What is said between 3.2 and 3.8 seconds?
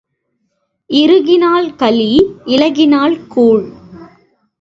கூழ்